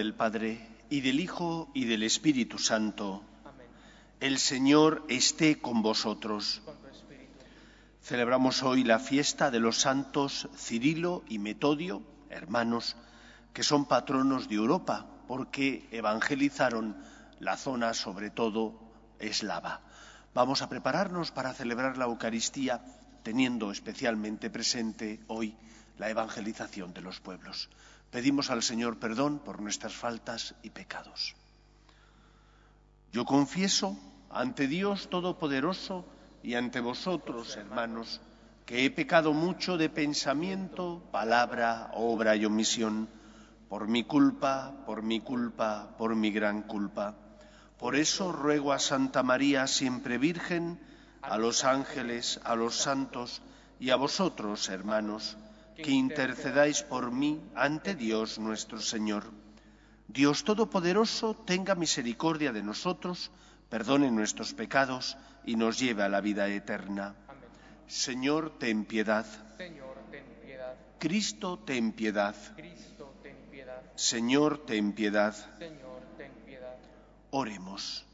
del 0.00 0.14
Padre, 0.14 0.66
y 0.88 1.02
del 1.02 1.20
Hijo, 1.20 1.70
y 1.74 1.84
del 1.84 2.02
Espíritu 2.04 2.58
Santo. 2.58 3.22
El 4.18 4.38
Señor 4.38 5.04
esté 5.10 5.60
con 5.60 5.82
vosotros. 5.82 6.62
Celebramos 8.02 8.62
hoy 8.62 8.82
la 8.82 8.98
fiesta 8.98 9.50
de 9.50 9.60
los 9.60 9.76
santos 9.76 10.48
Cirilo 10.56 11.22
y 11.28 11.38
Metodio, 11.38 12.00
hermanos, 12.30 12.96
que 13.52 13.62
son 13.62 13.84
patronos 13.84 14.48
de 14.48 14.54
Europa, 14.54 15.04
porque 15.28 15.86
evangelizaron 15.90 16.96
la 17.38 17.58
zona, 17.58 17.92
sobre 17.92 18.30
todo 18.30 18.80
eslava. 19.18 19.82
Vamos 20.32 20.62
a 20.62 20.70
prepararnos 20.70 21.30
para 21.30 21.52
celebrar 21.52 21.98
la 21.98 22.06
Eucaristía, 22.06 22.80
teniendo 23.22 23.70
especialmente 23.70 24.48
presente 24.48 25.20
hoy 25.26 25.54
la 25.98 26.08
evangelización 26.08 26.94
de 26.94 27.02
los 27.02 27.20
pueblos. 27.20 27.68
Pedimos 28.10 28.50
al 28.50 28.62
Señor 28.62 28.98
perdón 28.98 29.38
por 29.38 29.60
nuestras 29.60 29.94
faltas 29.94 30.54
y 30.62 30.70
pecados. 30.70 31.34
Yo 33.12 33.24
confieso 33.24 33.96
ante 34.30 34.66
Dios 34.66 35.08
Todopoderoso 35.10 36.04
y 36.42 36.54
ante 36.54 36.80
vosotros, 36.80 37.56
hermanos, 37.56 38.20
que 38.66 38.84
he 38.84 38.90
pecado 38.90 39.32
mucho 39.32 39.76
de 39.76 39.88
pensamiento, 39.88 41.02
palabra, 41.10 41.90
obra 41.94 42.36
y 42.36 42.44
omisión, 42.44 43.08
por 43.68 43.88
mi 43.88 44.04
culpa, 44.04 44.72
por 44.86 45.02
mi 45.02 45.20
culpa, 45.20 45.94
por 45.98 46.16
mi 46.16 46.30
gran 46.30 46.62
culpa. 46.62 47.14
Por 47.78 47.96
eso 47.96 48.32
ruego 48.32 48.72
a 48.72 48.78
Santa 48.78 49.22
María, 49.22 49.66
siempre 49.66 50.18
Virgen, 50.18 50.80
a 51.22 51.38
los 51.38 51.64
ángeles, 51.64 52.40
a 52.44 52.54
los 52.54 52.76
santos 52.76 53.42
y 53.78 53.90
a 53.90 53.96
vosotros, 53.96 54.68
hermanos, 54.68 55.36
que 55.82 55.90
intercedáis 55.90 56.82
por 56.82 57.10
mí 57.10 57.40
ante 57.54 57.94
Dios 57.94 58.38
nuestro 58.38 58.80
Señor. 58.80 59.24
Dios 60.08 60.44
Todopoderoso 60.44 61.34
tenga 61.34 61.74
misericordia 61.74 62.52
de 62.52 62.62
nosotros, 62.62 63.30
perdone 63.68 64.10
nuestros 64.10 64.54
pecados 64.54 65.16
y 65.44 65.56
nos 65.56 65.78
lleve 65.78 66.02
a 66.02 66.08
la 66.08 66.20
vida 66.20 66.48
eterna. 66.48 67.14
Señor, 67.86 68.58
ten 68.58 68.84
piedad. 68.84 69.26
Cristo, 70.98 71.58
ten 71.64 71.92
piedad. 71.92 72.34
Señor, 73.94 74.64
ten 74.66 74.92
piedad. 74.92 75.34
Oremos. 77.30 78.04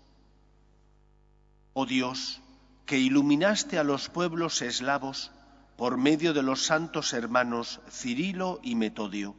Oh 1.73 1.87
Dios, 1.87 2.41
que 2.87 2.99
iluminaste 2.99 3.79
a 3.79 3.85
los 3.85 4.09
pueblos 4.09 4.63
eslavos, 4.63 5.33
por 5.77 5.99
medio 5.99 6.33
de 6.33 6.43
los 6.43 6.65
santos 6.65 7.13
hermanos 7.13 7.81
Cirilo 7.91 8.61
y 8.63 8.75
Metodio. 8.75 9.37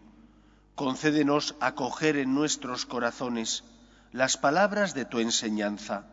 Concédenos 0.75 1.55
acoger 1.59 2.17
en 2.17 2.35
nuestros 2.35 2.85
corazones 2.85 3.63
las 4.11 4.38
palabras 4.38 4.94
de 4.94 5.05
tu 5.05 5.19
enseñanza 5.19 6.05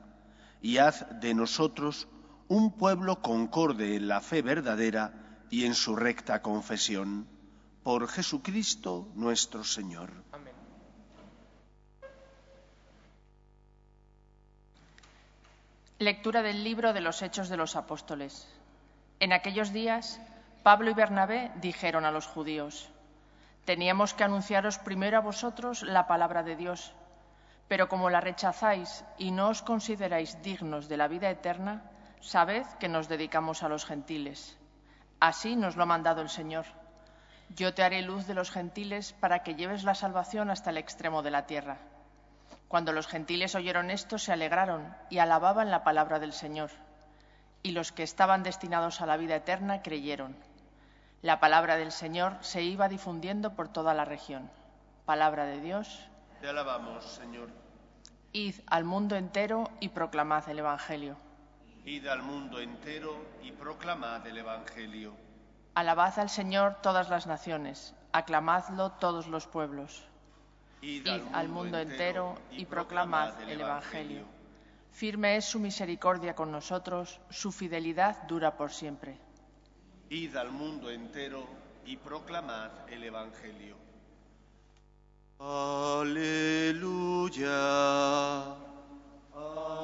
y 0.63 0.79
haz 0.79 1.07
de 1.21 1.35
nosotros 1.35 2.09
un 2.49 2.73
pueblo 2.73 3.21
concorde 3.21 3.97
en 3.97 4.09
la 4.09 4.21
fe 4.21 4.41
verdadera 4.41 5.13
y 5.51 5.67
en 5.67 5.75
su 5.75 5.95
recta 5.95 6.41
confesión. 6.41 7.29
Por 7.83 8.09
Jesucristo 8.09 9.09
nuestro 9.15 9.63
Señor. 9.63 10.11
Amén. 10.33 10.55
Lectura 15.99 16.43
del 16.43 16.65
libro 16.65 16.95
de 16.95 17.03
los 17.03 17.21
Hechos 17.21 17.51
de 17.51 17.59
los 17.59 17.77
Apóstoles. 17.77 18.49
En 19.25 19.33
aquellos 19.33 19.73
días, 19.73 20.21
Pablo 20.63 20.91
y 20.91 20.93
Bernabé 20.93 21.51
dijeron 21.55 22.05
a 22.05 22.11
los 22.11 22.27
judíos, 22.27 22.91
teníamos 23.65 24.13
que 24.13 24.23
anunciaros 24.23 24.77
primero 24.77 25.17
a 25.17 25.23
vosotros 25.23 25.83
la 25.83 26.07
palabra 26.07 26.43
de 26.43 26.57
Dios, 26.57 26.93
pero 27.67 27.89
como 27.89 28.11
la 28.11 28.21
rechazáis 28.21 29.03
y 29.17 29.31
no 29.31 29.49
os 29.49 29.63
consideráis 29.63 30.43
dignos 30.43 30.91
de 30.91 30.99
la 30.99 31.09
vida 31.09 31.31
eterna, 31.31 31.91
sabed 32.21 32.67
que 32.79 32.91
nos 32.91 33.09
dedicamos 33.09 33.63
a 33.63 33.71
los 33.71 33.87
gentiles. 33.87 34.59
Así 35.21 35.57
nos 35.57 35.77
lo 35.77 35.85
ha 35.85 35.87
mandado 35.87 36.21
el 36.21 36.29
Señor. 36.29 36.67
Yo 37.49 37.73
te 37.73 37.83
haré 37.83 38.03
luz 38.03 38.27
de 38.27 38.35
los 38.35 38.51
gentiles 38.51 39.15
para 39.15 39.43
que 39.43 39.55
lleves 39.55 39.85
la 39.85 39.95
salvación 39.95 40.51
hasta 40.51 40.69
el 40.69 40.77
extremo 40.77 41.23
de 41.23 41.31
la 41.31 41.47
tierra. 41.47 41.79
Cuando 42.69 42.93
los 42.93 43.07
gentiles 43.07 43.55
oyeron 43.55 43.91
esto, 43.91 44.19
se 44.19 44.35
alegraron 44.35 44.95
y 45.09 45.17
alababan 45.17 45.71
la 45.71 45.83
palabra 45.83 46.19
del 46.19 46.35
Señor 46.35 46.84
y 47.65 47.73
los 47.73 47.93
que 47.93 48.03
estaban 48.03 48.43
destinados 48.43 49.01
a 49.01 49.07
la 49.07 49.17
vida 49.17 49.37
eterna 49.37 49.83
creyeron. 49.83 50.37
La 51.23 51.41
palabra 51.41 51.77
del 51.77 51.93
Señor 51.93 52.37
se 52.43 52.63
iba 52.63 52.89
difundiendo 52.89 53.55
por 53.55 53.69
toda 53.69 53.95
la 53.95 54.05
región. 54.05 54.51
Palabra 55.07 55.47
de 55.47 55.61
Dios. 55.61 56.07
Te 56.43 56.49
alabamos, 56.49 57.03
Señor. 57.05 57.49
Id 58.33 58.57
al 58.67 58.85
mundo 58.85 59.17
entero 59.17 59.71
y 59.81 59.89
proclamad 59.89 60.47
el 60.51 60.59
Evangelio. 60.59 61.17
Id 61.87 62.07
al 62.07 62.23
mundo 62.23 62.61
entero 62.61 63.17
y 63.43 63.53
proclamad 63.53 64.27
el 64.27 64.37
Evangelio. 64.37 65.15
Alabad 65.75 66.19
al 66.19 66.29
Señor 66.29 66.83
todas 66.83 67.09
las 67.09 67.27
naciones, 67.27 67.95
aclamadlo 68.13 68.93
todos 68.93 69.27
los 69.27 69.47
pueblos. 69.47 70.05
Id, 70.83 71.09
al, 71.33 71.49
mundo 71.49 71.79
entero 71.79 72.37
y 72.51 72.67
proclamad 72.67 73.41
el 73.41 73.63
Evangelio. 73.63 74.34
Firme 74.95 75.37
es 75.37 75.45
su 75.45 75.59
misericordia 75.59 76.37
con 76.37 76.53
nosotros, 76.53 77.21
su 77.29 77.51
fidelidad 77.51 78.23
dura 78.29 78.57
por 78.57 78.71
siempre. 78.71 79.19
Id 80.09 80.37
al 80.37 80.53
mundo 80.53 80.89
entero 80.89 81.49
y 81.85 81.97
proclamad 81.97 82.71
el 82.89 83.03
Evangelio. 83.03 83.75
Aleluya. 85.41 86.77
Aleluya. 89.35 89.75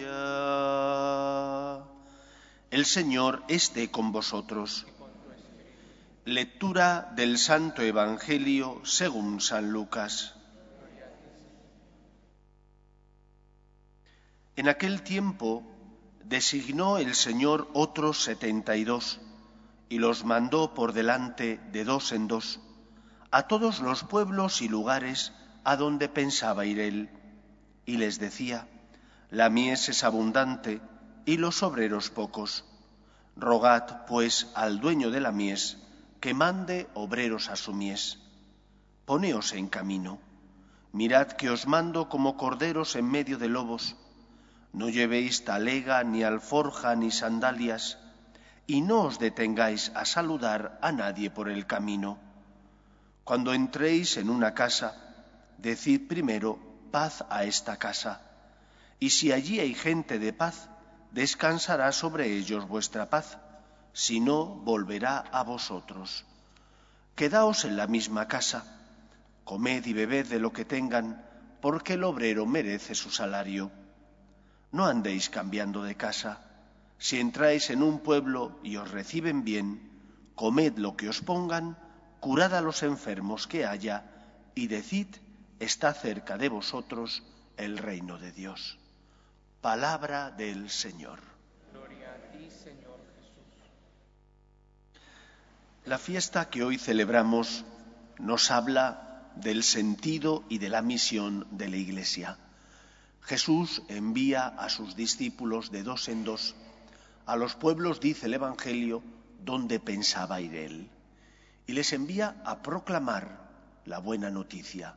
Aleluya. 0.00 1.84
El 2.72 2.84
Señor 2.84 3.44
esté 3.46 3.88
con 3.92 4.10
vosotros. 4.10 4.84
Lectura 6.28 7.10
del 7.16 7.38
Santo 7.38 7.80
Evangelio 7.80 8.82
según 8.84 9.40
San 9.40 9.70
Lucas. 9.70 10.34
En 14.54 14.68
aquel 14.68 15.00
tiempo 15.00 15.62
designó 16.22 16.98
el 16.98 17.14
Señor 17.14 17.70
otros 17.72 18.22
setenta 18.22 18.76
y 18.76 18.84
dos 18.84 19.22
y 19.88 20.00
los 20.00 20.26
mandó 20.26 20.74
por 20.74 20.92
delante 20.92 21.62
de 21.72 21.84
dos 21.84 22.12
en 22.12 22.28
dos 22.28 22.60
a 23.30 23.44
todos 23.44 23.80
los 23.80 24.04
pueblos 24.04 24.60
y 24.60 24.68
lugares 24.68 25.32
a 25.64 25.76
donde 25.76 26.10
pensaba 26.10 26.66
ir 26.66 26.78
él. 26.78 27.08
Y 27.86 27.96
les 27.96 28.18
decía, 28.18 28.68
la 29.30 29.48
mies 29.48 29.88
es 29.88 30.04
abundante 30.04 30.82
y 31.24 31.38
los 31.38 31.62
obreros 31.62 32.10
pocos. 32.10 32.66
Rogad, 33.34 34.04
pues, 34.04 34.48
al 34.54 34.78
dueño 34.80 35.10
de 35.10 35.20
la 35.20 35.32
mies 35.32 35.78
que 36.20 36.34
mande 36.34 36.88
obreros 36.94 37.48
a 37.48 37.56
su 37.56 37.72
mies. 37.72 38.18
Poneos 39.04 39.52
en 39.52 39.68
camino. 39.68 40.18
Mirad 40.92 41.32
que 41.32 41.50
os 41.50 41.66
mando 41.66 42.08
como 42.08 42.36
corderos 42.36 42.96
en 42.96 43.06
medio 43.06 43.38
de 43.38 43.48
lobos. 43.48 43.96
No 44.72 44.88
llevéis 44.88 45.44
talega, 45.44 46.02
ni 46.02 46.24
alforja, 46.24 46.96
ni 46.96 47.10
sandalias, 47.10 47.98
y 48.66 48.80
no 48.80 49.02
os 49.02 49.18
detengáis 49.18 49.92
a 49.94 50.04
saludar 50.04 50.78
a 50.82 50.92
nadie 50.92 51.30
por 51.30 51.48
el 51.48 51.66
camino. 51.66 52.18
Cuando 53.24 53.54
entréis 53.54 54.16
en 54.16 54.28
una 54.28 54.54
casa, 54.54 54.96
decid 55.58 56.08
primero 56.08 56.58
paz 56.90 57.24
a 57.30 57.44
esta 57.44 57.76
casa, 57.76 58.22
y 58.98 59.10
si 59.10 59.32
allí 59.32 59.60
hay 59.60 59.74
gente 59.74 60.18
de 60.18 60.32
paz, 60.32 60.68
descansará 61.12 61.92
sobre 61.92 62.26
ellos 62.26 62.66
vuestra 62.66 63.08
paz 63.08 63.38
si 63.92 64.20
no, 64.20 64.46
volverá 64.46 65.18
a 65.18 65.42
vosotros. 65.42 66.24
Quedaos 67.14 67.64
en 67.64 67.76
la 67.76 67.86
misma 67.86 68.28
casa, 68.28 68.64
comed 69.44 69.84
y 69.86 69.92
bebed 69.92 70.26
de 70.26 70.38
lo 70.38 70.52
que 70.52 70.64
tengan, 70.64 71.24
porque 71.60 71.94
el 71.94 72.04
obrero 72.04 72.46
merece 72.46 72.94
su 72.94 73.10
salario. 73.10 73.70
No 74.70 74.86
andéis 74.86 75.30
cambiando 75.30 75.82
de 75.82 75.96
casa. 75.96 76.40
Si 76.98 77.18
entráis 77.18 77.70
en 77.70 77.82
un 77.82 78.00
pueblo 78.00 78.58
y 78.62 78.76
os 78.76 78.90
reciben 78.90 79.44
bien, 79.44 79.90
comed 80.34 80.76
lo 80.78 80.96
que 80.96 81.08
os 81.08 81.20
pongan, 81.20 81.76
curad 82.20 82.54
a 82.54 82.60
los 82.60 82.82
enfermos 82.82 83.46
que 83.46 83.66
haya, 83.66 84.04
y 84.54 84.66
decid, 84.66 85.08
está 85.58 85.94
cerca 85.94 86.36
de 86.36 86.48
vosotros 86.48 87.22
el 87.56 87.78
reino 87.78 88.18
de 88.18 88.32
Dios. 88.32 88.78
Palabra 89.60 90.30
del 90.30 90.70
Señor. 90.70 91.37
La 95.88 95.96
fiesta 95.96 96.50
que 96.50 96.62
hoy 96.62 96.76
celebramos 96.76 97.64
nos 98.18 98.50
habla 98.50 99.30
del 99.36 99.62
sentido 99.62 100.44
y 100.50 100.58
de 100.58 100.68
la 100.68 100.82
misión 100.82 101.46
de 101.50 101.66
la 101.66 101.78
Iglesia. 101.78 102.36
Jesús 103.22 103.80
envía 103.88 104.48
a 104.48 104.68
sus 104.68 104.96
discípulos 104.96 105.70
de 105.70 105.82
dos 105.82 106.08
en 106.08 106.24
dos. 106.24 106.54
A 107.24 107.36
los 107.36 107.54
pueblos, 107.54 108.00
dice 108.00 108.26
el 108.26 108.34
Evangelio, 108.34 109.02
donde 109.42 109.80
pensaba 109.80 110.42
ir 110.42 110.56
él. 110.56 110.90
Y 111.66 111.72
les 111.72 111.94
envía 111.94 112.36
a 112.44 112.60
proclamar 112.60 113.48
la 113.86 113.98
buena 113.98 114.30
noticia. 114.30 114.94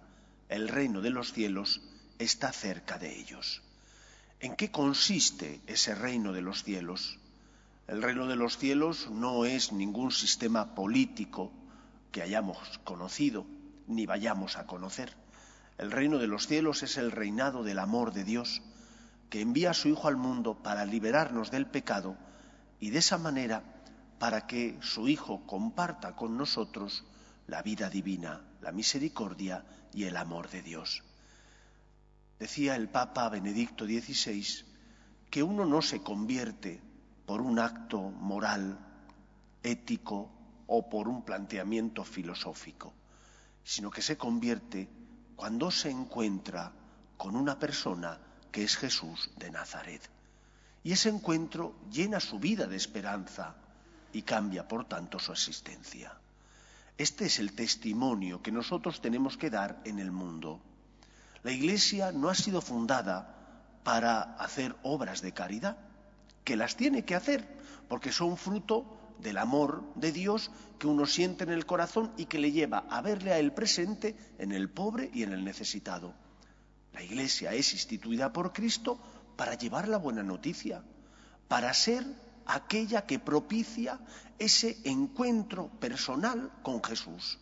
El 0.49 0.67
reino 0.67 0.99
de 0.99 1.11
los 1.11 1.31
cielos 1.31 1.79
está 2.19 2.51
cerca 2.51 2.97
de 2.97 3.17
ellos. 3.17 3.61
¿En 4.41 4.57
qué 4.57 4.71
consiste 4.71 5.61
ese 5.67 5.95
reino 5.95 6.33
de 6.33 6.41
los 6.41 6.65
cielos? 6.65 7.17
El 7.91 8.01
reino 8.01 8.25
de 8.25 8.38
los 8.38 8.57
cielos 8.57 9.09
no 9.11 9.43
es 9.43 9.73
ningún 9.73 10.11
sistema 10.11 10.75
político 10.75 11.51
que 12.13 12.21
hayamos 12.21 12.79
conocido 12.85 13.45
ni 13.85 14.05
vayamos 14.05 14.55
a 14.55 14.65
conocer. 14.65 15.13
El 15.77 15.91
reino 15.91 16.17
de 16.17 16.27
los 16.27 16.47
cielos 16.47 16.83
es 16.83 16.95
el 16.95 17.11
reinado 17.11 17.63
del 17.65 17.79
amor 17.79 18.13
de 18.13 18.23
Dios, 18.23 18.61
que 19.29 19.41
envía 19.41 19.71
a 19.71 19.73
su 19.73 19.89
Hijo 19.89 20.07
al 20.07 20.15
mundo 20.15 20.63
para 20.63 20.85
liberarnos 20.85 21.51
del 21.51 21.65
pecado 21.65 22.15
y 22.79 22.91
de 22.91 22.99
esa 22.99 23.17
manera 23.17 23.61
para 24.19 24.47
que 24.47 24.77
su 24.79 25.09
Hijo 25.09 25.45
comparta 25.45 26.15
con 26.15 26.38
nosotros 26.38 27.03
la 27.45 27.61
vida 27.61 27.89
divina, 27.89 28.39
la 28.61 28.71
misericordia 28.71 29.65
y 29.93 30.05
el 30.05 30.15
amor 30.15 30.49
de 30.49 30.61
Dios. 30.61 31.03
Decía 32.39 32.77
el 32.77 32.88
Papa 32.88 33.27
Benedicto 33.27 33.83
XVI 33.83 34.45
que 35.29 35.43
uno 35.43 35.65
no 35.65 35.81
se 35.81 36.01
convierte 36.01 36.89
por 37.31 37.39
un 37.39 37.59
acto 37.59 38.11
moral, 38.11 38.77
ético 39.63 40.29
o 40.67 40.89
por 40.89 41.07
un 41.07 41.23
planteamiento 41.23 42.03
filosófico, 42.03 42.91
sino 43.63 43.89
que 43.89 44.01
se 44.01 44.17
convierte 44.17 44.89
cuando 45.37 45.71
se 45.71 45.89
encuentra 45.89 46.73
con 47.15 47.37
una 47.37 47.57
persona 47.57 48.19
que 48.51 48.65
es 48.65 48.75
Jesús 48.75 49.31
de 49.37 49.49
Nazaret. 49.49 50.01
Y 50.83 50.91
ese 50.91 51.07
encuentro 51.07 51.73
llena 51.89 52.19
su 52.19 52.37
vida 52.37 52.67
de 52.67 52.75
esperanza 52.75 53.55
y 54.11 54.23
cambia, 54.23 54.67
por 54.67 54.83
tanto, 54.83 55.17
su 55.17 55.31
existencia. 55.31 56.13
Este 56.97 57.27
es 57.27 57.39
el 57.39 57.53
testimonio 57.53 58.41
que 58.41 58.51
nosotros 58.51 58.99
tenemos 58.99 59.37
que 59.37 59.49
dar 59.49 59.79
en 59.85 59.99
el 59.99 60.11
mundo. 60.11 60.59
La 61.43 61.53
Iglesia 61.53 62.11
no 62.11 62.27
ha 62.27 62.35
sido 62.35 62.59
fundada 62.59 63.79
para 63.85 64.21
hacer 64.35 64.75
obras 64.83 65.21
de 65.21 65.31
caridad, 65.31 65.77
que 66.51 66.57
las 66.57 66.75
tiene 66.75 67.06
que 67.06 67.15
hacer, 67.15 67.48
porque 67.88 68.12
son 68.12 68.36
fruto 68.36 69.15
del 69.19 69.38
amor 69.38 69.86
de 69.95 70.12
Dios 70.12 70.51
que 70.77 70.86
uno 70.86 71.06
siente 71.06 71.45
en 71.45 71.50
el 71.50 71.65
corazón 71.65 72.12
y 72.18 72.25
que 72.25 72.39
le 72.39 72.51
lleva 72.51 72.80
a 72.89 73.00
verle 73.00 73.31
a 73.31 73.39
Él 73.39 73.53
presente 73.53 74.18
en 74.38 74.51
el 74.51 74.69
pobre 74.69 75.09
y 75.13 75.24
en 75.24 75.31
el 75.31 75.45
necesitado. 75.45 76.13
La 76.92 77.01
Iglesia 77.01 77.53
es 77.53 77.71
instituida 77.71 78.33
por 78.33 78.51
Cristo 78.51 79.00
para 79.38 79.53
llevar 79.53 79.88
la 79.88 79.95
buena 79.95 80.24
noticia, 80.24 80.83
para 81.48 81.74
ser 81.74 82.06
aquella 82.45 83.06
que 83.06 83.18
propicia 83.18 84.01
ese 84.38 84.77
encuentro 84.83 85.69
personal 85.80 86.51
con 86.63 86.83
Jesús. 86.83 87.39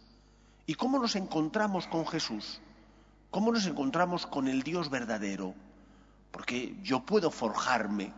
¿Y 0.68 0.76
cómo 0.76 1.00
nos 1.00 1.16
encontramos 1.16 1.88
con 1.88 2.06
Jesús? 2.06 2.62
¿Cómo 3.32 3.52
nos 3.52 3.66
encontramos 3.66 4.28
con 4.28 4.48
el 4.48 4.62
Dios 4.62 4.92
verdadero? 4.92 5.56
Porque 6.30 6.78
yo 6.84 7.08
puedo 7.08 7.32
forjarme 7.32 8.14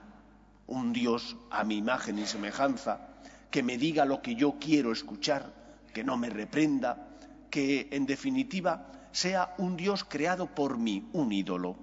un 0.71 0.93
Dios 0.93 1.35
a 1.49 1.63
mi 1.63 1.77
imagen 1.77 2.17
y 2.17 2.25
semejanza, 2.25 3.09
que 3.51 3.61
me 3.61 3.77
diga 3.77 4.05
lo 4.05 4.21
que 4.21 4.35
yo 4.35 4.55
quiero 4.59 4.93
escuchar, 4.93 5.53
que 5.93 6.03
no 6.03 6.15
me 6.17 6.29
reprenda, 6.29 7.09
que 7.49 7.89
en 7.91 8.05
definitiva 8.05 8.91
sea 9.11 9.53
un 9.57 9.75
Dios 9.75 10.05
creado 10.05 10.47
por 10.47 10.77
mí, 10.77 11.09
un 11.11 11.33
ídolo. 11.33 11.75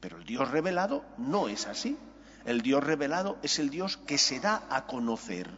Pero 0.00 0.16
el 0.16 0.24
Dios 0.24 0.50
revelado 0.50 1.04
no 1.18 1.48
es 1.48 1.66
así. 1.66 1.98
El 2.46 2.62
Dios 2.62 2.82
revelado 2.82 3.38
es 3.42 3.58
el 3.58 3.68
Dios 3.68 3.98
que 3.98 4.16
se 4.16 4.40
da 4.40 4.66
a 4.70 4.86
conocer, 4.86 5.50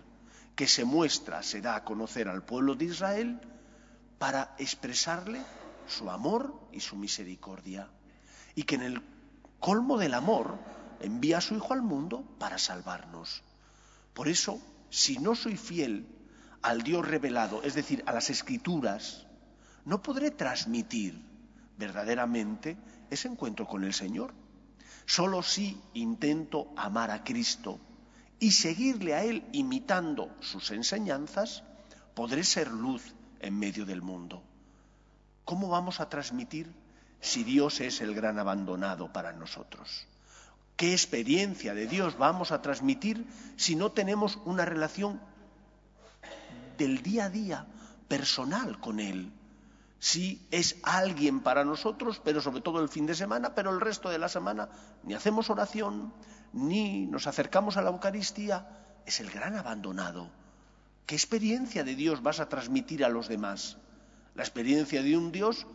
que 0.56 0.66
se 0.66 0.84
muestra, 0.84 1.44
se 1.44 1.60
da 1.60 1.76
a 1.76 1.84
conocer 1.84 2.28
al 2.28 2.42
pueblo 2.42 2.74
de 2.74 2.86
Israel 2.86 3.40
para 4.18 4.56
expresarle 4.58 5.40
su 5.86 6.10
amor 6.10 6.60
y 6.72 6.80
su 6.80 6.96
misericordia. 6.96 7.88
Y 8.56 8.64
que 8.64 8.74
en 8.74 8.82
el 8.82 9.02
colmo 9.60 9.96
del 9.96 10.14
amor 10.14 10.58
envía 11.00 11.38
a 11.38 11.40
su 11.40 11.54
Hijo 11.54 11.72
al 11.72 11.82
mundo 11.82 12.24
para 12.38 12.58
salvarnos. 12.58 13.42
Por 14.14 14.28
eso 14.28 14.60
si 14.90 15.18
no 15.18 15.34
soy 15.34 15.56
fiel 15.56 16.06
al 16.62 16.82
Dios 16.82 17.06
revelado, 17.06 17.62
es 17.62 17.74
decir, 17.74 18.02
a 18.06 18.12
las 18.12 18.30
escrituras, 18.30 19.26
no 19.84 20.02
podré 20.02 20.30
transmitir 20.30 21.22
verdaderamente 21.76 22.76
ese 23.10 23.28
encuentro 23.28 23.66
con 23.66 23.84
el 23.84 23.94
Señor. 23.94 24.34
Solo 25.06 25.42
si 25.42 25.80
intento 25.94 26.72
amar 26.76 27.10
a 27.10 27.24
Cristo 27.24 27.78
y 28.40 28.50
seguirle 28.50 29.14
a 29.14 29.24
Él 29.24 29.44
imitando 29.52 30.30
sus 30.40 30.70
enseñanzas, 30.70 31.62
podré 32.14 32.44
ser 32.44 32.70
luz 32.70 33.14
en 33.40 33.58
medio 33.58 33.86
del 33.86 34.02
mundo. 34.02 34.42
¿Cómo 35.44 35.68
vamos 35.68 36.00
a 36.00 36.08
transmitir 36.08 36.70
si 37.20 37.44
Dios 37.44 37.80
es 37.80 38.00
el 38.00 38.14
gran 38.14 38.38
abandonado 38.38 39.12
para 39.12 39.32
nosotros? 39.32 40.06
¿Qué 40.78 40.92
experiencia 40.92 41.74
de 41.74 41.88
Dios 41.88 42.16
vamos 42.18 42.52
a 42.52 42.62
transmitir 42.62 43.26
si 43.56 43.74
no 43.74 43.90
tenemos 43.90 44.38
una 44.44 44.64
relación 44.64 45.20
del 46.78 47.02
día 47.02 47.24
a 47.24 47.30
día, 47.30 47.66
personal 48.06 48.78
con 48.78 49.00
Él? 49.00 49.32
Si 49.98 50.46
es 50.52 50.76
alguien 50.84 51.40
para 51.40 51.64
nosotros, 51.64 52.22
pero 52.24 52.40
sobre 52.40 52.60
todo 52.60 52.80
el 52.80 52.88
fin 52.88 53.06
de 53.06 53.16
semana, 53.16 53.56
pero 53.56 53.72
el 53.72 53.80
resto 53.80 54.08
de 54.08 54.20
la 54.20 54.28
semana 54.28 54.68
ni 55.02 55.14
hacemos 55.14 55.50
oración, 55.50 56.14
ni 56.52 57.06
nos 57.06 57.26
acercamos 57.26 57.76
a 57.76 57.82
la 57.82 57.90
Eucaristía, 57.90 58.68
es 59.04 59.18
el 59.18 59.32
gran 59.32 59.56
abandonado. 59.56 60.30
¿Qué 61.06 61.16
experiencia 61.16 61.82
de 61.82 61.96
Dios 61.96 62.22
vas 62.22 62.38
a 62.38 62.48
transmitir 62.48 63.04
a 63.04 63.08
los 63.08 63.26
demás? 63.26 63.78
La 64.36 64.44
experiencia 64.44 65.02
de 65.02 65.16
un 65.16 65.32
Dios 65.32 65.66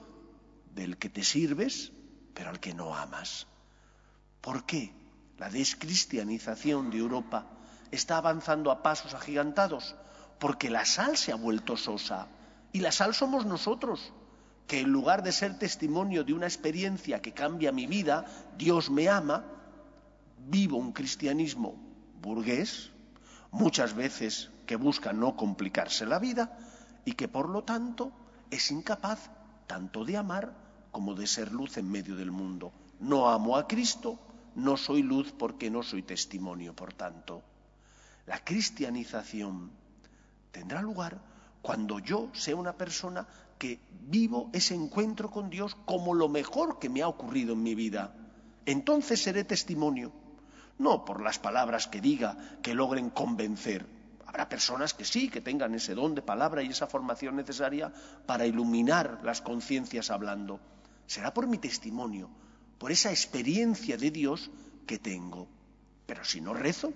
del 0.73 0.97
que 0.97 1.09
te 1.09 1.25
sirves, 1.25 1.91
pero 2.33 2.51
al 2.51 2.61
que 2.61 2.73
no 2.73 2.95
amas. 2.95 3.47
¿Por 4.43 4.65
qué? 4.65 4.93
La 5.37 5.49
descristianización 5.49 6.91
de 6.91 6.97
Europa 6.97 7.45
está 7.91 8.17
avanzando 8.17 8.71
a 8.71 8.83
pasos 8.83 9.13
agigantados 9.13 9.95
porque 10.37 10.69
la 10.69 10.83
sal 10.83 11.15
se 11.15 11.31
ha 11.31 11.35
vuelto 11.35 11.77
sosa 11.77 12.27
y 12.73 12.81
la 12.81 12.91
sal 12.91 13.13
somos 13.13 13.45
nosotros, 13.45 14.11
que 14.67 14.81
en 14.81 14.91
lugar 14.91 15.23
de 15.23 15.31
ser 15.31 15.57
testimonio 15.57 16.25
de 16.25 16.33
una 16.33 16.45
experiencia 16.45 17.21
que 17.21 17.31
cambia 17.31 17.71
mi 17.71 17.87
vida, 17.87 18.25
Dios 18.57 18.89
me 18.89 19.07
ama, 19.07 19.45
vivo 20.39 20.75
un 20.75 20.91
cristianismo 20.91 21.77
burgués, 22.21 22.91
muchas 23.49 23.93
veces 23.93 24.51
que 24.65 24.75
busca 24.75 25.13
no 25.13 25.37
complicarse 25.37 26.05
la 26.05 26.19
vida 26.19 26.57
y 27.05 27.13
que 27.13 27.29
por 27.29 27.47
lo 27.47 27.63
tanto 27.63 28.11
es 28.51 28.71
incapaz 28.71 29.29
tanto 29.67 30.03
de 30.03 30.17
amar 30.17 30.53
como 30.91 31.15
de 31.15 31.27
ser 31.27 31.53
luz 31.53 31.77
en 31.77 31.89
medio 31.89 32.17
del 32.17 32.31
mundo. 32.31 32.73
No 32.99 33.29
amo 33.29 33.55
a 33.55 33.67
Cristo, 33.67 34.19
no 34.55 34.77
soy 34.77 35.01
luz 35.01 35.33
porque 35.37 35.69
no 35.69 35.83
soy 35.83 36.03
testimonio, 36.03 36.75
por 36.75 36.93
tanto. 36.93 37.43
La 38.25 38.43
cristianización 38.43 39.71
tendrá 40.51 40.81
lugar 40.81 41.19
cuando 41.61 41.99
yo 41.99 42.29
sea 42.33 42.55
una 42.55 42.73
persona 42.73 43.27
que 43.57 43.79
vivo 44.07 44.49
ese 44.53 44.75
encuentro 44.75 45.31
con 45.31 45.49
Dios 45.49 45.75
como 45.85 46.13
lo 46.13 46.29
mejor 46.29 46.79
que 46.79 46.89
me 46.89 47.01
ha 47.01 47.07
ocurrido 47.07 47.53
en 47.53 47.63
mi 47.63 47.75
vida. 47.75 48.13
Entonces 48.65 49.21
seré 49.21 49.43
testimonio, 49.43 50.11
no 50.77 51.05
por 51.05 51.21
las 51.21 51.39
palabras 51.39 51.87
que 51.87 52.01
diga 52.01 52.37
que 52.61 52.73
logren 52.73 53.09
convencer. 53.09 53.85
Habrá 54.25 54.49
personas 54.49 54.93
que 54.93 55.05
sí, 55.05 55.29
que 55.29 55.41
tengan 55.41 55.75
ese 55.75 55.95
don 55.95 56.15
de 56.15 56.21
palabra 56.21 56.63
y 56.63 56.69
esa 56.69 56.87
formación 56.87 57.35
necesaria 57.35 57.93
para 58.25 58.45
iluminar 58.45 59.19
las 59.23 59.41
conciencias 59.41 60.09
hablando. 60.09 60.59
Será 61.05 61.33
por 61.33 61.47
mi 61.47 61.57
testimonio, 61.57 62.29
por 62.83 62.91
esa 62.91 63.11
experiencia 63.11 63.95
de 63.95 64.11
Dios 64.11 64.51
que 64.85 64.99
tengo. 64.99 65.47
Pero 66.05 66.25
si 66.25 66.41
no 66.41 66.53
rezo, 66.53 66.91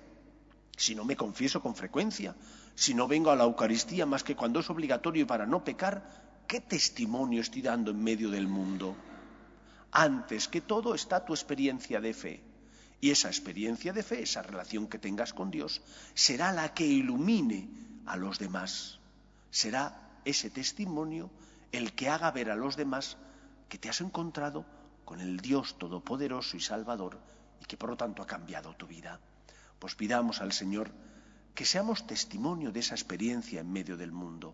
si 0.75 0.95
no 0.95 1.05
me 1.05 1.15
confieso 1.15 1.61
con 1.61 1.75
frecuencia, 1.75 2.35
si 2.75 2.93
no 2.93 3.07
vengo 3.07 3.31
a 3.31 3.37
la 3.37 3.45
Eucaristía 3.45 4.05
más 4.05 4.21
que 4.21 4.35
cuando 4.35 4.59
es 4.59 4.69
obligatorio 4.69 5.25
para 5.25 5.45
no 5.45 5.63
pecar, 5.63 6.43
¿qué 6.45 6.59
testimonio 6.59 7.39
estoy 7.39 7.61
dando 7.61 7.91
en 7.91 8.03
medio 8.03 8.29
del 8.29 8.49
mundo? 8.49 8.97
Antes 9.93 10.49
que 10.49 10.59
todo 10.59 10.93
está 10.93 11.23
tu 11.23 11.33
experiencia 11.33 12.01
de 12.01 12.13
fe. 12.13 12.43
Y 12.99 13.11
esa 13.11 13.29
experiencia 13.29 13.93
de 13.93 14.03
fe, 14.03 14.23
esa 14.23 14.41
relación 14.41 14.87
que 14.87 14.99
tengas 14.99 15.31
con 15.31 15.51
Dios, 15.51 15.81
será 16.13 16.51
la 16.51 16.73
que 16.73 16.85
ilumine 16.85 17.69
a 18.05 18.17
los 18.17 18.39
demás. 18.39 18.99
Será 19.51 20.19
ese 20.25 20.49
testimonio 20.49 21.29
el 21.71 21.93
que 21.93 22.09
haga 22.09 22.29
ver 22.31 22.51
a 22.51 22.57
los 22.57 22.75
demás 22.75 23.15
que 23.69 23.77
te 23.77 23.87
has 23.87 24.01
encontrado 24.01 24.65
con 25.07 25.21
el 25.21 25.39
Dios 25.39 25.77
Todopoderoso 25.77 26.57
y 26.57 26.59
Salvador 26.59 27.17
y 27.61 27.65
que 27.65 27.77
por 27.77 27.91
lo 27.91 27.95
tanto 27.95 28.21
ha 28.21 28.27
cambiado 28.27 28.75
tu 28.75 28.87
vida. 28.87 29.21
Pues 29.79 29.95
pidamos 29.95 30.41
al 30.41 30.51
Señor 30.51 30.91
que 31.55 31.63
seamos 31.63 32.05
testimonio 32.05 32.73
de 32.73 32.81
esa 32.81 32.93
experiencia 32.93 33.61
en 33.61 33.71
medio 33.71 33.95
del 33.95 34.11
mundo. 34.11 34.53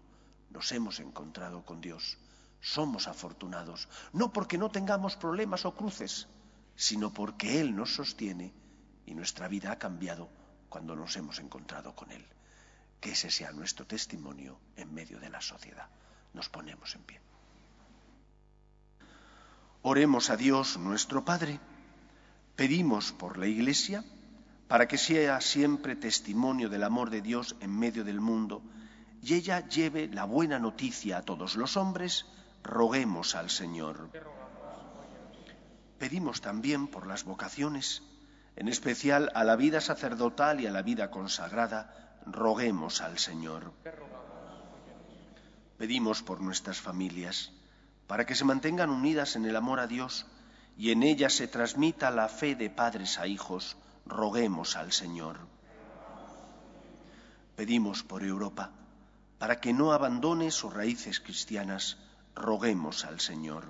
Nos 0.52 0.72
hemos 0.72 1.00
encontrado 1.00 1.66
con 1.66 1.82
Dios. 1.82 2.20
Somos 2.62 3.08
afortunados, 3.08 3.90
no 4.14 4.32
porque 4.32 4.60
no 4.60 4.70
tengamos 4.70 5.16
problemas 5.16 5.66
o 5.66 5.74
cruces, 5.74 6.28
sino 6.76 7.12
porque 7.12 7.60
Él 7.60 7.76
nos 7.76 7.96
sostiene 7.96 8.54
y 9.08 9.16
nuestra 9.16 9.48
vida 9.48 9.72
ha 9.72 9.80
cambiado 9.80 10.30
cuando 10.70 10.96
nos 10.96 11.16
hemos 11.18 11.40
encontrado 11.40 11.96
con 11.96 12.12
Él. 12.12 12.28
Que 13.02 13.14
ese 13.14 13.32
sea 13.32 13.52
nuestro 13.52 13.88
testimonio 13.88 14.60
en 14.76 14.94
medio 14.94 15.20
de 15.20 15.32
la 15.32 15.42
sociedad. 15.42 15.90
Nos 16.32 16.48
ponemos 16.48 16.94
en 16.94 17.02
pie. 17.02 17.33
Oremos 19.86 20.30
a 20.30 20.38
Dios 20.38 20.78
nuestro 20.78 21.26
Padre. 21.26 21.60
Pedimos 22.56 23.12
por 23.12 23.38
la 23.38 23.48
Iglesia 23.48 24.06
para 24.70 24.88
que 24.88 24.98
sea 24.98 25.42
siempre 25.42 25.98
testimonio 25.98 26.70
del 26.70 26.86
amor 26.86 27.10
de 27.10 27.22
Dios 27.22 27.58
en 27.60 27.78
medio 27.78 28.06
del 28.06 28.22
mundo 28.22 28.64
y 29.22 29.34
ella 29.34 29.68
lleve 29.68 30.08
la 30.08 30.24
buena 30.24 30.58
noticia 30.58 31.18
a 31.18 31.22
todos 31.24 31.58
los 31.58 31.76
hombres, 31.76 32.26
roguemos 32.64 33.36
al 33.36 33.50
Señor. 33.50 34.10
Pedimos 36.00 36.40
también 36.40 36.88
por 36.88 37.06
las 37.06 37.26
vocaciones, 37.26 38.04
en 38.56 38.70
especial 38.70 39.34
a 39.36 39.44
la 39.44 39.58
vida 39.58 39.82
sacerdotal 39.82 40.62
y 40.62 40.68
a 40.68 40.72
la 40.72 40.82
vida 40.82 41.12
consagrada, 41.12 42.22
roguemos 42.26 43.02
al 43.02 43.20
Señor. 43.20 43.74
Pedimos 45.78 46.24
por 46.24 46.40
nuestras 46.40 46.80
familias, 46.80 47.52
para 48.08 48.26
que 48.26 48.36
se 48.36 48.46
mantengan 48.46 48.90
unidas 48.90 49.36
en 49.36 49.46
el 49.46 49.56
amor 49.56 49.80
a 49.80 49.88
Dios 49.88 50.26
y 50.78 50.92
en 50.92 51.04
ellas 51.04 51.34
se 51.34 51.48
transmita 51.48 52.12
la 52.12 52.28
fe 52.28 52.56
de 52.56 52.70
padres 52.70 53.20
a 53.20 53.28
hijos, 53.28 53.78
roguemos 54.06 54.76
al 54.76 54.92
Señor. 54.92 55.40
Pedimos 57.56 58.04
por 58.04 58.24
Europa, 58.24 58.72
para 59.38 59.60
que 59.60 59.74
no 59.74 59.94
abandone 59.94 60.52
sus 60.52 60.74
raíces 60.74 61.20
cristianas, 61.20 61.98
roguemos 62.36 63.06
al 63.06 63.20
Señor. 63.20 63.66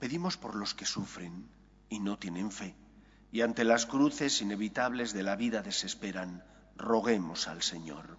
Pedimos 0.00 0.36
por 0.36 0.56
los 0.56 0.74
que 0.74 0.84
sufren 0.84 1.48
y 1.88 2.00
no 2.00 2.18
tienen 2.18 2.50
fe, 2.50 2.74
y 3.30 3.42
ante 3.42 3.64
las 3.64 3.86
cruces 3.86 4.42
inevitables 4.42 5.12
de 5.12 5.22
la 5.22 5.36
vida 5.36 5.62
desesperan, 5.62 6.42
roguemos 6.76 7.46
al 7.46 7.62
Señor. 7.62 8.18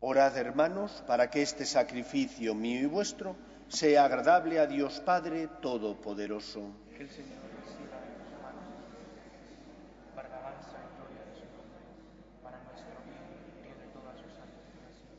Orad, 0.00 0.36
hermanos, 0.36 1.02
para 1.08 1.28
que 1.28 1.42
este 1.42 1.64
sacrificio 1.64 2.54
mío 2.54 2.82
y 2.82 2.86
vuestro 2.86 3.34
sea 3.66 4.04
agradable 4.04 4.60
a 4.60 4.66
Dios 4.66 5.00
Padre 5.00 5.48
Todopoderoso. 5.60 6.70
Que 6.96 7.02
el 7.02 7.10
Señor 7.10 7.42
reciba 7.58 7.98
de 8.00 8.14
tus 8.14 8.40
manos 8.40 8.64
para 10.14 10.28
alabanza 10.28 10.78
y 10.78 10.96
gloria 10.96 11.24
de 11.24 11.34
su 11.34 11.46
nombre, 11.50 11.82
para 12.44 12.62
nuestro 12.62 12.94
bien 13.06 13.26
y 13.64 13.74
de 13.76 13.86
toda 13.92 14.12
su 14.14 14.28
santificación. 14.38 15.18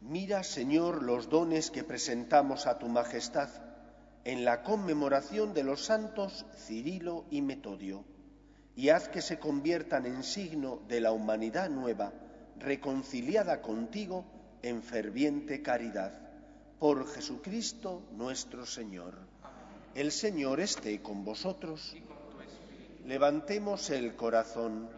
Mira, 0.00 0.42
Señor, 0.42 1.04
los 1.04 1.28
dones 1.28 1.70
que 1.70 1.84
presentamos 1.84 2.66
a 2.66 2.80
tu 2.80 2.88
majestad 2.88 3.50
en 4.24 4.44
la 4.44 4.64
conmemoración 4.64 5.54
de 5.54 5.62
los 5.62 5.84
santos 5.84 6.44
Cirilo 6.56 7.24
y 7.30 7.40
Metodio, 7.40 8.04
y 8.74 8.88
haz 8.88 9.08
que 9.08 9.22
se 9.22 9.38
conviertan 9.38 10.06
en 10.06 10.24
signo 10.24 10.80
de 10.88 11.00
la 11.00 11.12
humanidad 11.12 11.70
nueva, 11.70 12.12
reconciliada 12.58 13.60
contigo 13.60 14.24
en 14.62 14.82
ferviente 14.82 15.62
caridad. 15.62 16.12
Por 16.78 17.06
Jesucristo 17.08 18.02
nuestro 18.12 18.66
Señor. 18.66 19.14
El 19.94 20.12
Señor 20.12 20.60
esté 20.60 21.02
con 21.02 21.24
vosotros. 21.24 21.96
Levantemos 23.04 23.90
el 23.90 24.14
corazón. 24.14 24.88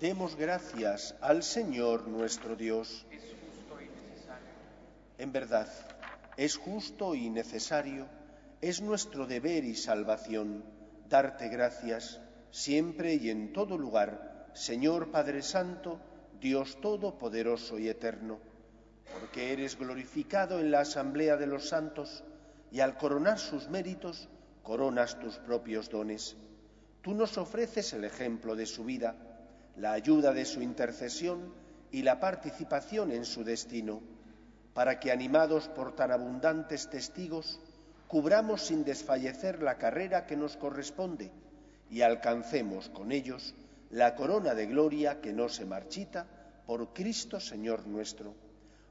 Demos 0.00 0.36
gracias 0.36 1.14
al 1.20 1.42
Señor 1.42 2.08
nuestro 2.08 2.56
Dios. 2.56 3.06
En 5.18 5.32
verdad, 5.32 5.68
es 6.36 6.56
justo 6.56 7.14
y 7.14 7.30
necesario, 7.30 8.06
es 8.60 8.82
nuestro 8.82 9.26
deber 9.26 9.64
y 9.64 9.76
salvación 9.76 10.64
darte 11.08 11.48
gracias 11.48 12.20
siempre 12.50 13.14
y 13.14 13.30
en 13.30 13.52
todo 13.52 13.78
lugar, 13.78 14.33
Señor 14.54 15.10
Padre 15.10 15.42
Santo, 15.42 15.98
Dios 16.40 16.80
Todopoderoso 16.80 17.76
y 17.76 17.88
Eterno, 17.88 18.38
porque 19.18 19.52
eres 19.52 19.76
glorificado 19.76 20.60
en 20.60 20.70
la 20.70 20.80
asamblea 20.80 21.36
de 21.36 21.48
los 21.48 21.68
santos 21.68 22.22
y 22.70 22.78
al 22.78 22.96
coronar 22.96 23.40
sus 23.40 23.68
méritos, 23.68 24.28
coronas 24.62 25.18
tus 25.18 25.38
propios 25.38 25.90
dones. 25.90 26.36
Tú 27.02 27.14
nos 27.14 27.36
ofreces 27.36 27.92
el 27.94 28.04
ejemplo 28.04 28.54
de 28.54 28.66
su 28.66 28.84
vida, 28.84 29.16
la 29.76 29.92
ayuda 29.92 30.32
de 30.32 30.44
su 30.44 30.62
intercesión 30.62 31.52
y 31.90 32.02
la 32.02 32.20
participación 32.20 33.10
en 33.10 33.24
su 33.24 33.42
destino 33.42 34.02
para 34.72 35.00
que, 35.00 35.10
animados 35.10 35.68
por 35.68 35.96
tan 35.96 36.12
abundantes 36.12 36.88
testigos, 36.88 37.60
cubramos 38.06 38.62
sin 38.62 38.84
desfallecer 38.84 39.64
la 39.64 39.78
carrera 39.78 40.26
que 40.26 40.36
nos 40.36 40.56
corresponde 40.56 41.32
y 41.90 42.02
alcancemos 42.02 42.88
con 42.90 43.10
ellos 43.10 43.52
la 43.90 44.14
corona 44.14 44.54
de 44.54 44.66
gloria 44.66 45.20
que 45.20 45.32
no 45.32 45.48
se 45.48 45.64
marchita 45.64 46.26
por 46.66 46.92
Cristo 46.92 47.40
Señor 47.40 47.86
nuestro. 47.86 48.34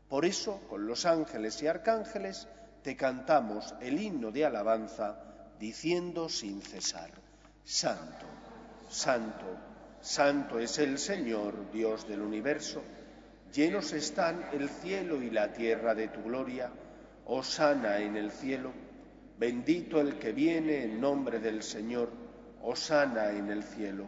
Por 0.08 0.26
eso, 0.26 0.60
con 0.70 0.86
los 0.86 1.06
ángeles 1.06 1.62
y 1.64 1.68
arcángeles, 1.68 2.48
te 2.84 2.96
cantamos 2.96 3.74
el 3.82 4.02
himno 4.02 4.32
de 4.32 4.46
alabanza, 4.46 5.18
diciendo 5.60 6.30
sin 6.30 6.62
cesar, 6.62 7.12
Santo, 7.64 8.26
Santo, 8.90 9.46
Santo 10.02 10.60
es 10.60 10.80
el 10.80 11.00
Señor, 11.00 11.72
Dios 11.72 12.08
del 12.08 12.22
universo. 12.22 12.84
Llenos 13.54 13.94
están 13.94 14.50
el 14.52 14.68
cielo 14.68 15.24
y 15.24 15.30
la 15.30 15.54
tierra 15.54 15.96
de 15.96 16.10
tu 16.10 16.22
gloria. 16.24 16.70
Osana 17.26 18.00
en 18.00 18.18
el 18.18 18.32
cielo. 18.32 18.74
Bendito 19.40 20.02
el 20.02 20.20
que 20.20 20.34
viene 20.34 20.84
en 20.84 21.00
nombre 21.00 21.40
del 21.40 21.64
Señor. 21.64 22.10
Osana 22.62 23.32
en 23.32 23.50
el 23.50 23.64
cielo. 23.64 24.08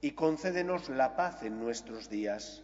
y 0.00 0.12
concédenos 0.12 0.88
la 0.88 1.16
paz 1.16 1.42
en 1.42 1.58
nuestros 1.58 2.08
días, 2.08 2.62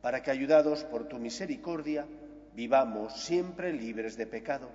para 0.00 0.22
que, 0.22 0.30
ayudados 0.30 0.84
por 0.84 1.08
tu 1.08 1.18
misericordia, 1.18 2.06
vivamos 2.54 3.22
siempre 3.22 3.72
libres 3.72 4.16
de 4.16 4.26
pecado 4.26 4.70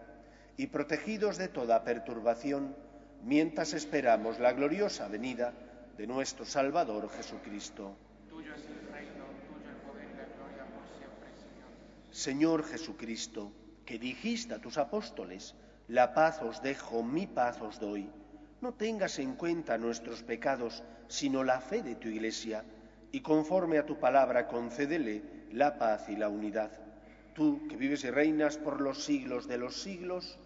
y 0.56 0.68
protegidos 0.68 1.38
de 1.38 1.48
toda 1.48 1.84
perturbación, 1.84 2.76
mientras 3.24 3.74
esperamos 3.74 4.40
la 4.40 4.54
gloriosa 4.54 5.08
venida 5.08 5.54
de 5.98 6.08
nuestro 6.08 6.46
Salvador 6.46 7.10
Jesucristo. 7.10 7.96
Tuyo 8.30 8.54
es 8.54 8.62
el 8.62 8.94
reino, 8.94 9.26
tuyo 9.48 9.70
el 9.70 9.78
poder 9.88 10.08
y 10.14 10.18
la 10.18 10.26
gloria 10.26 10.66
por 10.66 10.88
siempre, 10.98 11.30
Señor. 11.38 11.70
Señor 12.12 12.64
Jesucristo, 12.64 13.52
que 13.86 14.00
dijiste 14.00 14.54
a 14.54 14.60
tus 14.60 14.78
apóstoles, 14.78 15.56
la 15.88 16.14
paz 16.14 16.42
os 16.42 16.62
dejo, 16.62 17.04
mi 17.04 17.28
paz 17.28 17.62
os 17.62 17.80
doy 17.80 18.10
no 18.62 18.74
tengas 18.74 19.20
en 19.20 19.36
cuenta 19.36 19.78
nuestros 19.78 20.24
pecados, 20.24 20.84
sino 21.08 21.44
la 21.44 21.62
fe 21.62 21.82
de 21.84 21.96
tu 21.96 22.08
Iglesia, 22.08 22.64
y 23.12 23.22
conforme 23.22 23.78
a 23.78 23.86
tu 23.86 24.00
palabra 24.00 24.48
concédele 24.48 25.24
la 25.52 25.78
paz 25.78 26.10
y 26.10 26.16
la 26.16 26.30
unidad. 26.30 26.72
Tú, 27.34 27.68
que 27.68 27.78
vives 27.78 28.04
y 28.04 28.10
reinas 28.10 28.58
por 28.58 28.82
los 28.82 29.04
siglos 29.04 29.48
de 29.48 29.58
los 29.58 29.82
siglos, 29.82 30.38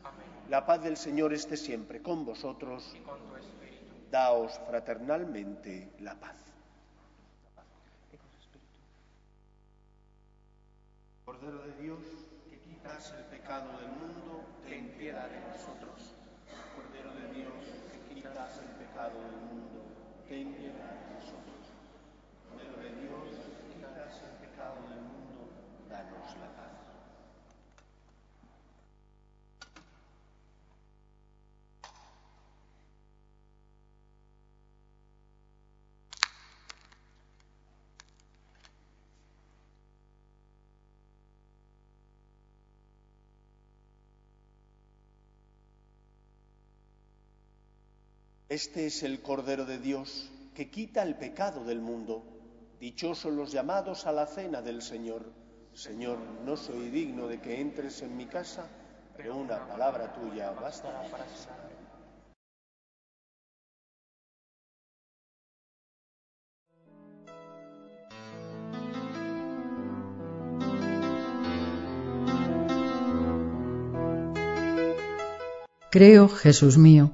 la 0.50 0.66
paz 0.66 0.84
del 0.84 0.98
Señor 0.98 1.34
esté 1.34 1.56
siempre 1.56 2.02
con 2.02 2.26
vosotros. 2.26 2.94
Y 2.96 3.00
con 3.00 3.20
tu 3.28 3.36
espíritu. 3.38 3.96
Daos 4.12 4.60
fraternalmente 4.68 5.92
la 6.00 6.16
paz. 6.16 6.36
Cordero 11.24 11.60
de 11.64 11.82
Dios, 11.82 12.00
que 12.50 12.60
quitas 12.60 13.14
el 13.18 13.24
pecado 13.26 13.72
del 13.80 13.88
mundo, 13.88 14.44
ten 14.68 14.90
piedad 14.98 15.30
de 15.30 15.40
nosotros. 15.40 16.14
Cordero 16.76 17.14
de 17.16 17.34
Dios, 17.34 17.54
que 18.10 18.16
quitas 18.42 18.58
el 18.58 18.88
pecado 18.88 19.22
del 19.22 19.38
mundo, 19.54 19.86
ten 20.28 20.54
piedad 20.56 20.98
de 20.98 21.14
nosotros. 21.14 21.62
Cordero 22.50 22.78
de 22.82 22.90
Dios, 23.02 23.38
quitas 23.70 24.18
el 24.24 24.36
pecado 24.42 24.82
del 24.90 25.02
mundo, 25.02 25.54
danos 25.88 26.26
la 26.42 26.50
paz. 26.58 26.71
Este 48.52 48.88
es 48.88 49.02
el 49.04 49.22
Cordero 49.22 49.64
de 49.64 49.78
Dios 49.78 50.30
que 50.54 50.70
quita 50.70 51.04
el 51.04 51.16
pecado 51.16 51.64
del 51.64 51.80
mundo. 51.80 52.22
Dichosos 52.82 53.32
los 53.32 53.54
llamados 53.54 54.06
a 54.06 54.12
la 54.12 54.26
cena 54.26 54.62
del 54.62 54.82
Señor. 54.82 55.24
Señor, 55.72 56.18
no 56.44 56.58
soy 56.58 56.90
digno 56.90 57.30
de 57.30 57.40
que 57.40 57.62
entres 57.62 58.02
en 58.02 58.18
mi 58.18 58.26
casa, 58.26 58.68
pero 59.16 59.38
una 59.38 59.66
palabra 59.70 60.12
tuya 60.12 60.52
bastará 60.52 61.02
para 61.10 61.26
sanarme. 61.30 61.72
Creo, 75.90 76.28
Jesús 76.28 76.78
mío, 76.78 77.14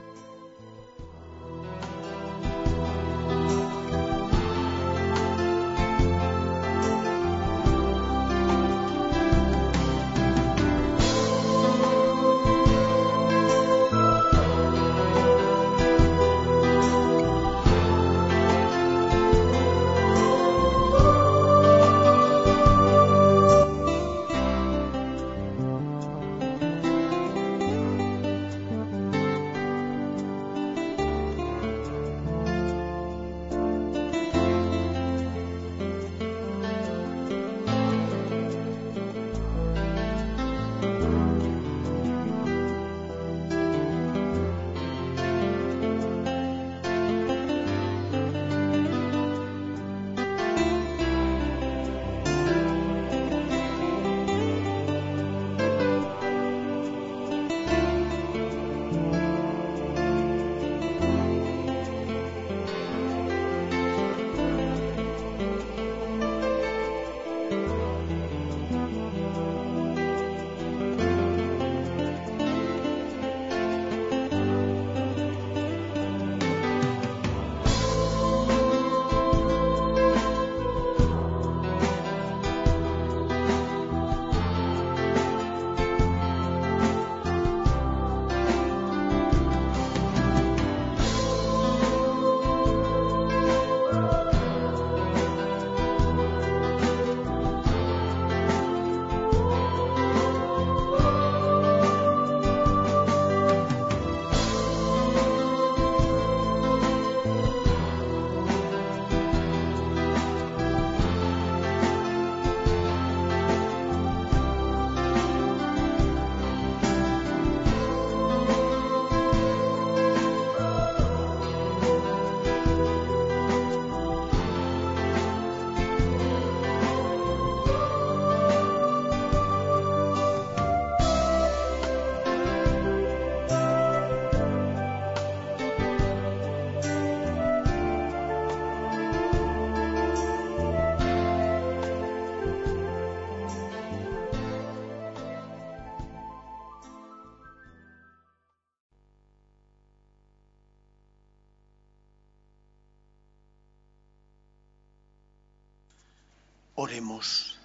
Oremos. 156.91 157.57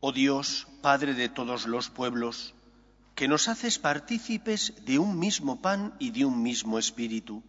Oh 0.00 0.10
Dios, 0.10 0.66
Padre 0.80 1.14
de 1.14 1.28
todos 1.28 1.68
los 1.68 1.90
pueblos, 1.90 2.54
que 3.14 3.28
nos 3.28 3.46
haces 3.46 3.78
partícipes 3.78 4.74
de 4.84 4.98
un 4.98 5.16
mismo 5.16 5.62
pan 5.62 5.94
y 6.00 6.10
de 6.10 6.24
un 6.24 6.42
mismo 6.42 6.80
espíritu, 6.80 7.44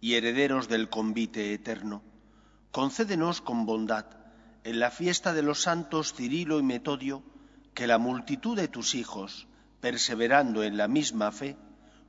y 0.00 0.14
herederos 0.14 0.66
del 0.66 0.88
convite 0.88 1.54
eterno, 1.54 2.02
concédenos 2.72 3.40
con 3.40 3.66
bondad, 3.66 4.06
en 4.64 4.80
la 4.80 4.90
fiesta 4.90 5.32
de 5.32 5.42
los 5.42 5.62
santos 5.62 6.12
Cirilo 6.12 6.58
y 6.58 6.64
Metodio, 6.64 7.22
que 7.74 7.86
la 7.86 7.98
multitud 7.98 8.56
de 8.56 8.66
tus 8.66 8.96
hijos, 8.96 9.46
perseverando 9.80 10.64
en 10.64 10.76
la 10.76 10.88
misma 10.88 11.30
fe, 11.30 11.56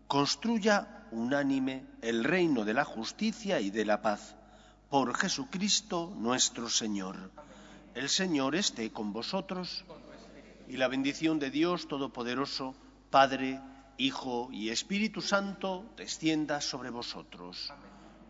construya 0.07 1.05
unánime 1.11 1.85
el 2.01 2.23
reino 2.23 2.65
de 2.65 2.73
la 2.73 2.83
justicia 2.83 3.61
y 3.61 3.69
de 3.69 3.85
la 3.85 4.01
paz 4.01 4.35
por 4.93 5.17
Jesucristo 5.17 6.13
nuestro 6.17 6.69
Señor. 6.69 7.31
El 7.95 8.09
Señor 8.09 8.53
esté 8.53 8.91
con 8.91 9.11
vosotros 9.11 9.83
y 10.67 10.77
la 10.77 10.87
bendición 10.87 11.39
de 11.39 11.49
Dios 11.49 11.87
Todopoderoso, 11.87 12.75
Padre, 13.09 13.59
Hijo 13.97 14.49
y 14.51 14.69
Espíritu 14.69 15.19
Santo, 15.23 15.83
descienda 15.97 16.61
sobre 16.61 16.91
vosotros. 16.91 17.73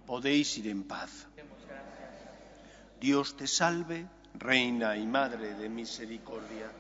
Podéis 0.06 0.58
ir 0.58 0.70
en 0.70 0.84
paz. 0.84 1.28
Dios 3.02 3.36
te 3.36 3.46
salve, 3.46 4.08
Reina 4.34 4.96
y 4.96 5.06
Madre 5.06 5.56
de 5.56 5.68
Misericordia, 5.68 6.72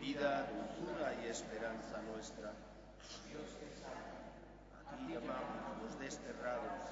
vida, 0.00 0.50
dulzura 0.50 1.14
y 1.22 1.28
esperanza 1.28 2.02
nuestra. 2.12 2.52
Dios 3.28 3.46
te 3.60 3.70
salve. 3.80 4.90
A 4.90 4.96
ti 4.96 5.12
llamamos 5.14 5.80
los 5.80 6.00
desterrados 6.00 6.91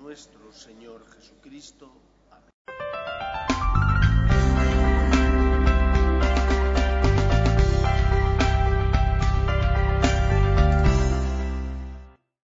nuestro 0.00 0.50
Señor 0.52 1.04
Jesucristo. 1.10 2.09